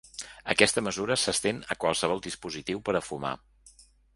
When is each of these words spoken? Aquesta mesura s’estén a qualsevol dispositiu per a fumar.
Aquesta 0.53 0.81
mesura 0.87 1.17
s’estén 1.23 1.59
a 1.75 1.79
qualsevol 1.85 2.25
dispositiu 2.29 2.83
per 2.89 2.97
a 3.01 3.05
fumar. 3.11 3.35